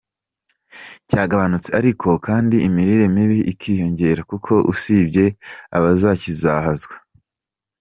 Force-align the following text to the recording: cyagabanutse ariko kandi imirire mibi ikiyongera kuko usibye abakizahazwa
cyagabanutse 1.09 1.69
ariko 1.79 2.07
kandi 2.27 2.55
imirire 2.67 3.05
mibi 3.15 3.39
ikiyongera 3.51 4.21
kuko 4.31 4.53
usibye 4.71 5.25
abakizahazwa 5.75 6.95